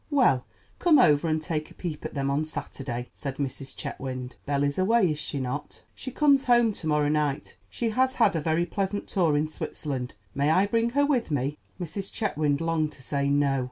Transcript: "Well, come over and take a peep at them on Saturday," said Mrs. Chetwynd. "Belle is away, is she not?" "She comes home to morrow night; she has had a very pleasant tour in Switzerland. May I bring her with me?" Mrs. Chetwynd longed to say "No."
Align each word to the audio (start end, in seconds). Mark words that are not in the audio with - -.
"Well, 0.09 0.47
come 0.79 0.97
over 0.97 1.27
and 1.27 1.39
take 1.39 1.69
a 1.69 1.75
peep 1.75 2.05
at 2.05 2.15
them 2.15 2.31
on 2.31 2.43
Saturday," 2.43 3.11
said 3.13 3.35
Mrs. 3.37 3.75
Chetwynd. 3.77 4.35
"Belle 4.47 4.63
is 4.63 4.79
away, 4.79 5.11
is 5.11 5.19
she 5.19 5.39
not?" 5.39 5.83
"She 5.93 6.09
comes 6.09 6.45
home 6.45 6.73
to 6.73 6.87
morrow 6.87 7.07
night; 7.07 7.55
she 7.69 7.91
has 7.91 8.15
had 8.15 8.35
a 8.35 8.41
very 8.41 8.65
pleasant 8.65 9.07
tour 9.07 9.37
in 9.37 9.47
Switzerland. 9.47 10.15
May 10.33 10.49
I 10.49 10.65
bring 10.65 10.89
her 10.97 11.05
with 11.05 11.29
me?" 11.29 11.59
Mrs. 11.79 12.11
Chetwynd 12.11 12.61
longed 12.61 12.93
to 12.93 13.03
say 13.03 13.29
"No." 13.29 13.59